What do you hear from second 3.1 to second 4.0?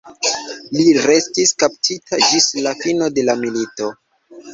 de la milito.